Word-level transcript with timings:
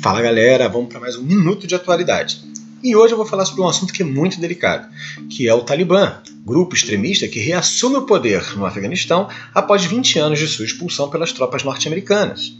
Fala 0.00 0.22
galera, 0.22 0.68
vamos 0.68 0.88
para 0.88 1.00
mais 1.00 1.16
um 1.16 1.22
minuto 1.22 1.66
de 1.66 1.74
atualidade. 1.74 2.40
E 2.84 2.94
hoje 2.94 3.14
eu 3.14 3.16
vou 3.16 3.26
falar 3.26 3.44
sobre 3.44 3.62
um 3.62 3.68
assunto 3.68 3.92
que 3.92 4.02
é 4.02 4.04
muito 4.04 4.40
delicado, 4.40 4.88
que 5.28 5.48
é 5.48 5.52
o 5.52 5.62
Talibã, 5.62 6.22
grupo 6.44 6.76
extremista 6.76 7.26
que 7.26 7.40
reassume 7.40 7.96
o 7.96 8.06
poder 8.06 8.56
no 8.56 8.64
Afeganistão 8.64 9.28
após 9.52 9.84
20 9.84 10.20
anos 10.20 10.38
de 10.38 10.46
sua 10.46 10.64
expulsão 10.64 11.10
pelas 11.10 11.32
tropas 11.32 11.64
norte-americanas. 11.64 12.56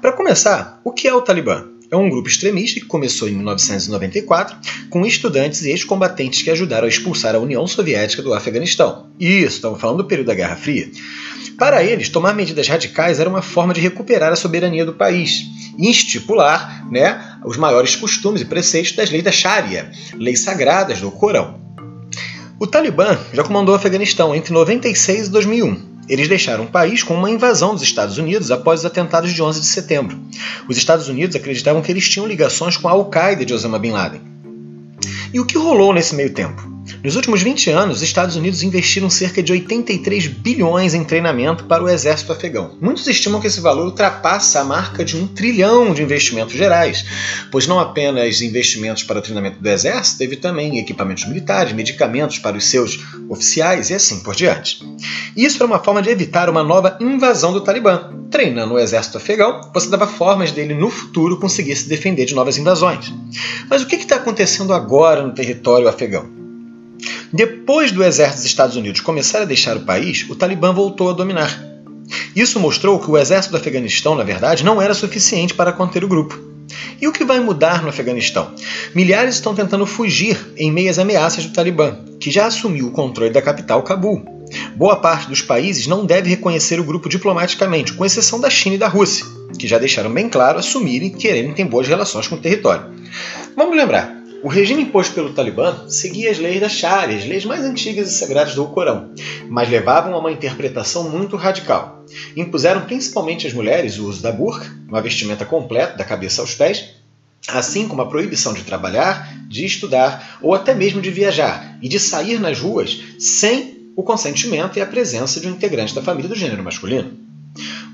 Para 0.00 0.12
começar, 0.12 0.80
o 0.84 0.92
que 0.92 1.08
é 1.08 1.12
o 1.12 1.22
Talibã? 1.22 1.75
É 1.90 1.96
um 1.96 2.10
grupo 2.10 2.28
extremista 2.28 2.80
que 2.80 2.86
começou 2.86 3.28
em 3.28 3.32
1994 3.32 4.56
com 4.90 5.06
estudantes 5.06 5.62
e 5.62 5.70
ex-combatentes 5.70 6.42
que 6.42 6.50
ajudaram 6.50 6.86
a 6.86 6.88
expulsar 6.88 7.34
a 7.34 7.38
União 7.38 7.64
Soviética 7.66 8.22
do 8.22 8.34
Afeganistão. 8.34 9.06
Isso, 9.20 9.56
estamos 9.56 9.80
falando 9.80 9.98
do 9.98 10.04
período 10.04 10.26
da 10.26 10.34
Guerra 10.34 10.56
Fria. 10.56 10.90
Para 11.56 11.84
eles, 11.84 12.08
tomar 12.08 12.34
medidas 12.34 12.68
radicais 12.68 13.20
era 13.20 13.30
uma 13.30 13.40
forma 13.40 13.72
de 13.72 13.80
recuperar 13.80 14.32
a 14.32 14.36
soberania 14.36 14.84
do 14.84 14.94
país 14.94 15.44
e 15.78 15.88
estipular 15.88 16.86
né, 16.90 17.38
os 17.44 17.56
maiores 17.56 17.94
costumes 17.94 18.42
e 18.42 18.44
preceitos 18.44 18.92
das 18.92 19.10
leis 19.10 19.22
da 19.22 19.32
Sharia, 19.32 19.90
leis 20.14 20.40
sagradas 20.40 21.00
do 21.00 21.10
Corão. 21.10 21.60
O 22.58 22.66
Talibã 22.66 23.16
já 23.32 23.44
comandou 23.44 23.74
o 23.74 23.76
Afeganistão 23.76 24.34
entre 24.34 24.52
96 24.52 25.28
e 25.28 25.30
2001. 25.30 25.95
Eles 26.08 26.28
deixaram 26.28 26.64
o 26.64 26.68
país 26.68 27.02
com 27.02 27.14
uma 27.14 27.30
invasão 27.30 27.74
dos 27.74 27.82
Estados 27.82 28.18
Unidos 28.18 28.50
após 28.50 28.80
os 28.80 28.86
atentados 28.86 29.32
de 29.32 29.42
11 29.42 29.60
de 29.60 29.66
setembro. 29.66 30.18
Os 30.68 30.76
Estados 30.76 31.08
Unidos 31.08 31.34
acreditavam 31.34 31.82
que 31.82 31.90
eles 31.90 32.08
tinham 32.08 32.26
ligações 32.26 32.76
com 32.76 32.88
a 32.88 32.92
Al-Qaeda 32.92 33.44
de 33.44 33.52
Osama 33.52 33.78
Bin 33.78 33.90
Laden. 33.90 34.20
E 35.32 35.40
o 35.40 35.44
que 35.44 35.58
rolou 35.58 35.92
nesse 35.92 36.14
meio 36.14 36.32
tempo? 36.32 36.75
Nos 37.02 37.16
últimos 37.16 37.42
20 37.42 37.70
anos, 37.70 37.96
os 37.96 38.02
Estados 38.02 38.36
Unidos 38.36 38.62
investiram 38.62 39.10
cerca 39.10 39.42
de 39.42 39.52
83 39.52 40.26
bilhões 40.26 40.94
em 40.94 41.04
treinamento 41.04 41.64
para 41.64 41.82
o 41.82 41.88
exército 41.88 42.32
afegão. 42.32 42.76
Muitos 42.80 43.06
estimam 43.06 43.40
que 43.40 43.46
esse 43.46 43.60
valor 43.60 43.86
ultrapassa 43.86 44.60
a 44.60 44.64
marca 44.64 45.04
de 45.04 45.16
um 45.16 45.26
trilhão 45.26 45.92
de 45.92 46.02
investimentos 46.02 46.54
gerais, 46.54 47.04
pois 47.50 47.66
não 47.66 47.80
apenas 47.80 48.40
investimentos 48.40 49.02
para 49.02 49.18
o 49.18 49.22
treinamento 49.22 49.60
do 49.60 49.68
exército, 49.68 50.18
teve 50.18 50.36
também 50.36 50.78
equipamentos 50.78 51.26
militares, 51.26 51.72
medicamentos 51.72 52.38
para 52.38 52.56
os 52.56 52.66
seus 52.66 52.98
oficiais 53.28 53.90
e 53.90 53.94
assim 53.94 54.20
por 54.20 54.34
diante. 54.34 54.84
Isso 55.36 55.56
era 55.56 55.66
uma 55.66 55.82
forma 55.82 56.02
de 56.02 56.10
evitar 56.10 56.48
uma 56.48 56.62
nova 56.62 56.96
invasão 57.00 57.52
do 57.52 57.60
Talibã. 57.60 58.12
Treinando 58.30 58.74
o 58.74 58.78
exército 58.78 59.18
afegão, 59.18 59.60
você 59.72 59.88
dava 59.88 60.06
formas 60.06 60.50
dele 60.50 60.74
no 60.74 60.90
futuro 60.90 61.38
conseguir 61.38 61.76
se 61.76 61.88
defender 61.88 62.24
de 62.24 62.34
novas 62.34 62.58
invasões. 62.58 63.12
Mas 63.68 63.82
o 63.82 63.86
que 63.86 63.96
está 63.96 64.16
acontecendo 64.16 64.72
agora 64.72 65.22
no 65.22 65.32
território 65.32 65.88
afegão? 65.88 66.35
Depois 67.36 67.92
do 67.92 68.02
exército 68.02 68.38
dos 68.38 68.46
Estados 68.46 68.76
Unidos 68.76 69.02
começar 69.02 69.42
a 69.42 69.44
deixar 69.44 69.76
o 69.76 69.82
país, 69.82 70.24
o 70.30 70.34
Talibã 70.34 70.72
voltou 70.72 71.10
a 71.10 71.12
dominar. 71.12 71.62
Isso 72.34 72.58
mostrou 72.58 72.98
que 72.98 73.10
o 73.10 73.18
exército 73.18 73.52
do 73.52 73.58
Afeganistão, 73.58 74.14
na 74.14 74.24
verdade, 74.24 74.64
não 74.64 74.80
era 74.80 74.94
suficiente 74.94 75.52
para 75.52 75.70
conter 75.70 76.02
o 76.02 76.08
grupo. 76.08 76.40
E 76.98 77.06
o 77.06 77.12
que 77.12 77.26
vai 77.26 77.38
mudar 77.38 77.82
no 77.82 77.90
Afeganistão? 77.90 78.54
Milhares 78.94 79.34
estão 79.34 79.54
tentando 79.54 79.84
fugir 79.84 80.54
em 80.56 80.72
meio 80.72 80.88
às 80.88 80.98
ameaças 80.98 81.44
do 81.44 81.52
Talibã, 81.52 81.98
que 82.18 82.30
já 82.30 82.46
assumiu 82.46 82.86
o 82.86 82.92
controle 82.92 83.34
da 83.34 83.42
capital, 83.42 83.82
Cabul. 83.82 84.24
Boa 84.74 84.96
parte 84.96 85.28
dos 85.28 85.42
países 85.42 85.86
não 85.86 86.06
deve 86.06 86.30
reconhecer 86.30 86.80
o 86.80 86.84
grupo 86.84 87.06
diplomaticamente, 87.06 87.92
com 87.92 88.06
exceção 88.06 88.40
da 88.40 88.48
China 88.48 88.76
e 88.76 88.78
da 88.78 88.88
Rússia, 88.88 89.26
que 89.58 89.68
já 89.68 89.78
deixaram 89.78 90.10
bem 90.10 90.30
claro 90.30 90.58
assumirem 90.58 91.08
e 91.08 91.10
quererem 91.10 91.52
ter 91.52 91.66
boas 91.66 91.86
relações 91.86 92.28
com 92.28 92.36
o 92.36 92.40
território. 92.40 92.86
Vamos 93.54 93.76
lembrar, 93.76 94.15
o 94.46 94.48
regime 94.48 94.82
imposto 94.82 95.12
pelo 95.12 95.32
Talibã 95.32 95.88
seguia 95.88 96.30
as 96.30 96.38
leis 96.38 96.60
da 96.60 96.68
Sharia, 96.68 97.18
as 97.18 97.26
leis 97.26 97.44
mais 97.44 97.64
antigas 97.64 98.08
e 98.08 98.14
sagradas 98.14 98.54
do 98.54 98.64
Corão, 98.66 99.10
mas 99.48 99.68
levavam 99.68 100.14
a 100.14 100.18
uma 100.20 100.30
interpretação 100.30 101.10
muito 101.10 101.34
radical. 101.34 102.04
Impuseram 102.36 102.82
principalmente 102.82 103.44
às 103.44 103.52
mulheres 103.52 103.98
o 103.98 104.06
uso 104.06 104.22
da 104.22 104.30
burca, 104.30 104.72
uma 104.86 105.02
vestimenta 105.02 105.44
completa 105.44 105.96
da 105.96 106.04
cabeça 106.04 106.42
aos 106.42 106.54
pés, 106.54 106.90
assim 107.48 107.88
como 107.88 108.02
a 108.02 108.06
proibição 108.06 108.54
de 108.54 108.62
trabalhar, 108.62 109.36
de 109.48 109.64
estudar 109.64 110.38
ou 110.40 110.54
até 110.54 110.72
mesmo 110.72 111.02
de 111.02 111.10
viajar 111.10 111.76
e 111.82 111.88
de 111.88 111.98
sair 111.98 112.38
nas 112.38 112.60
ruas 112.60 113.02
sem 113.18 113.90
o 113.96 114.02
consentimento 114.04 114.78
e 114.78 114.80
a 114.80 114.86
presença 114.86 115.40
de 115.40 115.48
um 115.48 115.50
integrante 115.50 115.92
da 115.92 116.02
família 116.02 116.28
do 116.28 116.36
gênero 116.36 116.62
masculino. 116.62 117.18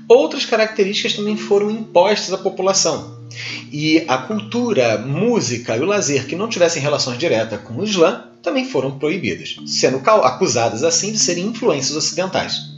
Outras 0.07 0.45
características 0.45 1.13
também 1.13 1.35
foram 1.35 1.71
impostas 1.71 2.31
à 2.31 2.37
população, 2.37 3.22
e 3.71 4.03
a 4.07 4.17
cultura, 4.17 4.97
música 4.97 5.75
e 5.75 5.79
o 5.79 5.85
lazer 5.85 6.27
que 6.27 6.35
não 6.35 6.47
tivessem 6.47 6.81
relações 6.81 7.17
diretas 7.17 7.61
com 7.61 7.75
o 7.75 7.83
Islã 7.83 8.25
também 8.41 8.65
foram 8.65 8.99
proibidas, 8.99 9.55
sendo 9.65 10.01
acusadas 10.05 10.83
assim 10.83 11.11
de 11.11 11.19
serem 11.19 11.45
influências 11.45 11.95
ocidentais. 11.95 12.73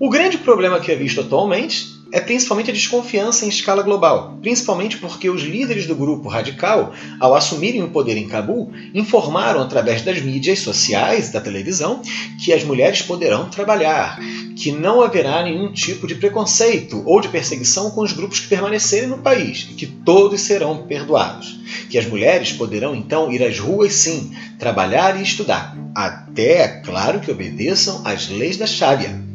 O 0.00 0.08
grande 0.08 0.38
problema 0.38 0.80
que 0.80 0.90
é 0.90 0.96
visto 0.96 1.20
atualmente 1.20 1.99
é 2.12 2.20
principalmente 2.20 2.70
a 2.70 2.74
desconfiança 2.74 3.44
em 3.44 3.48
escala 3.48 3.82
global, 3.82 4.38
principalmente 4.40 4.98
porque 4.98 5.30
os 5.30 5.42
líderes 5.42 5.86
do 5.86 5.94
grupo 5.94 6.28
radical, 6.28 6.92
ao 7.18 7.34
assumirem 7.34 7.82
o 7.82 7.90
poder 7.90 8.16
em 8.16 8.26
Cabul, 8.26 8.72
informaram 8.92 9.60
através 9.60 10.02
das 10.02 10.20
mídias 10.20 10.60
sociais 10.60 11.28
e 11.28 11.32
da 11.32 11.40
televisão 11.40 12.02
que 12.42 12.52
as 12.52 12.64
mulheres 12.64 13.02
poderão 13.02 13.48
trabalhar, 13.48 14.18
que 14.56 14.72
não 14.72 15.02
haverá 15.02 15.42
nenhum 15.42 15.72
tipo 15.72 16.06
de 16.06 16.16
preconceito 16.16 17.02
ou 17.06 17.20
de 17.20 17.28
perseguição 17.28 17.90
com 17.90 18.02
os 18.02 18.12
grupos 18.12 18.40
que 18.40 18.48
permanecerem 18.48 19.08
no 19.08 19.18
país 19.18 19.68
e 19.70 19.74
que 19.74 19.86
todos 19.86 20.40
serão 20.40 20.86
perdoados. 20.86 21.60
Que 21.88 21.98
as 21.98 22.06
mulheres 22.06 22.52
poderão 22.52 22.94
então 22.94 23.30
ir 23.30 23.42
às 23.42 23.58
ruas 23.58 23.92
sim, 23.92 24.32
trabalhar 24.58 25.18
e 25.18 25.22
estudar, 25.22 25.76
até, 25.94 26.62
é 26.62 26.68
claro, 26.68 27.20
que 27.20 27.30
obedeçam 27.30 28.02
às 28.04 28.28
leis 28.28 28.56
da 28.56 28.66
Sharia. 28.66 29.29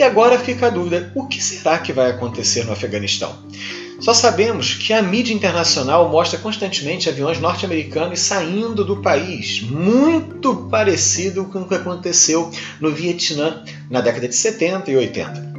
E 0.00 0.02
agora 0.02 0.38
fica 0.38 0.68
a 0.68 0.70
dúvida: 0.70 1.12
o 1.14 1.26
que 1.26 1.44
será 1.44 1.78
que 1.78 1.92
vai 1.92 2.10
acontecer 2.10 2.64
no 2.64 2.72
Afeganistão? 2.72 3.36
Só 4.00 4.14
sabemos 4.14 4.72
que 4.72 4.94
a 4.94 5.02
mídia 5.02 5.34
internacional 5.34 6.08
mostra 6.08 6.38
constantemente 6.38 7.06
aviões 7.06 7.38
norte-americanos 7.38 8.18
saindo 8.18 8.82
do 8.82 9.02
país, 9.02 9.60
muito 9.60 10.56
parecido 10.70 11.44
com 11.44 11.60
o 11.60 11.68
que 11.68 11.74
aconteceu 11.74 12.50
no 12.80 12.90
Vietnã 12.90 13.62
na 13.90 14.00
década 14.00 14.26
de 14.26 14.34
70 14.34 14.90
e 14.90 14.96
80. 14.96 15.52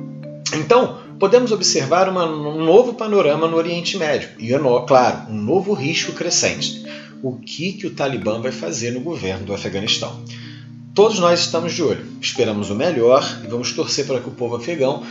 Então, 0.56 0.98
podemos 1.20 1.52
observar 1.52 2.10
uma, 2.10 2.26
um 2.26 2.66
novo 2.66 2.96
panorama 2.96 3.48
no 3.48 3.58
Oriente 3.58 3.96
Médio 3.96 4.30
e, 4.40 4.50
claro, 4.88 5.30
um 5.30 5.40
novo 5.40 5.74
risco 5.74 6.14
crescente. 6.14 6.84
O 7.22 7.36
que, 7.36 7.74
que 7.74 7.86
o 7.86 7.92
Talibã 7.92 8.42
vai 8.42 8.52
fazer 8.52 8.90
no 8.90 9.02
governo 9.02 9.46
do 9.46 9.54
Afeganistão? 9.54 10.26
Todos 10.94 11.20
nós 11.20 11.40
estamos 11.40 11.74
de 11.74 11.82
olho, 11.82 12.06
esperamos 12.20 12.70
o 12.70 12.76
melhor 12.76 13.24
e 13.46 13.48
vamos 13.48 13.72
torcer 13.72 14.06
para 14.06 14.20
que 14.20 14.28
o 14.28 14.34
povo 14.34 14.58
afegão 14.58 15.04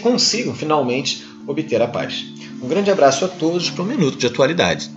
consiga 0.00 0.54
finalmente 0.54 1.26
obter 1.46 1.82
a 1.82 1.86
paz. 1.86 2.24
Um 2.62 2.68
grande 2.68 2.90
abraço 2.90 3.24
a 3.26 3.28
todos 3.28 3.68
para 3.68 3.82
um 3.82 3.86
minuto 3.86 4.16
de 4.16 4.26
atualidade. 4.26 4.90